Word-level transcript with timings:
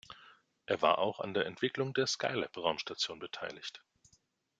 Er 0.65 0.81
war 0.81 0.97
auch 0.97 1.19
an 1.19 1.35
der 1.35 1.45
Entwicklung 1.45 1.93
der 1.93 2.07
Skylab-Raumstation 2.07 3.19
beteiligt. 3.19 3.83